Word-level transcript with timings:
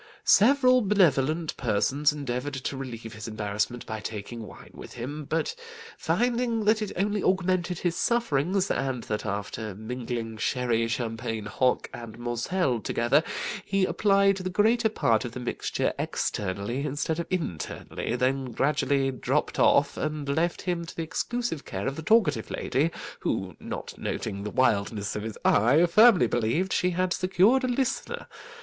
Several 0.25 0.81
benevolent 0.81 1.55
persons 1.57 2.11
endeavoured 2.11 2.55
to 2.55 2.75
relieve 2.75 3.13
his 3.13 3.27
embarrassment 3.27 3.85
by 3.85 3.99
taking 3.99 4.47
wine 4.47 4.71
with 4.73 4.93
him, 4.93 5.25
but 5.25 5.53
finding 5.95 6.65
that 6.65 6.81
it 6.81 6.91
only 6.95 7.23
augmented 7.23 7.77
his 7.77 7.95
sufferings, 7.95 8.71
and 8.71 9.03
that 9.03 9.27
after 9.27 9.75
mingling 9.75 10.37
sherry, 10.37 10.87
champagne, 10.87 11.45
hock, 11.45 11.87
and 11.93 12.17
moselle 12.17 12.79
together, 12.79 13.21
he 13.63 13.85
applied 13.85 14.37
the 14.37 14.49
greater 14.49 14.89
part 14.89 15.23
of 15.23 15.33
the 15.33 15.39
mixture 15.39 15.93
externally, 15.99 16.83
instead 16.83 17.19
of 17.19 17.27
internally, 17.29 18.15
they 18.15 18.31
gradually 18.31 19.11
dropped 19.11 19.59
off, 19.59 19.97
and 19.97 20.27
left 20.27 20.63
him 20.63 20.83
to 20.83 20.95
the 20.95 21.03
exclusive 21.03 21.63
care 21.63 21.85
of 21.85 21.95
the 21.95 22.01
talkative 22.01 22.49
lady, 22.49 22.89
who, 23.19 23.55
not 23.59 23.95
noting 23.99 24.41
the 24.41 24.49
wildness 24.49 25.15
of 25.15 25.21
his 25.21 25.37
eye, 25.45 25.85
firmly 25.85 26.25
believed 26.25 26.73
she 26.73 26.89
had 26.89 27.13
secured 27.13 27.63
a 27.63 27.67
listener. 27.67 28.25